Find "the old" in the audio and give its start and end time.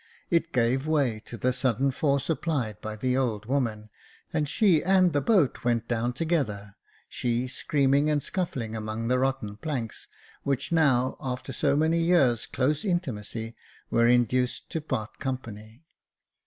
2.95-3.45